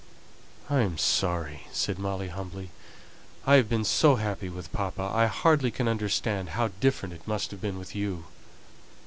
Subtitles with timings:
[0.67, 2.71] "I am sorry," said Molly, humbly,
[3.45, 5.11] "I have been so happy with papa.
[5.13, 8.25] I hardly can understand how different it must have been with you."